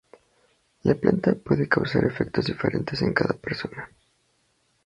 La 0.81 0.95
planta 0.95 1.35
puede 1.35 1.69
causar 1.69 2.05
efectos 2.05 2.45
diferentes 2.47 3.03
en 3.03 3.13
cada 3.13 3.35
persona. 3.37 3.87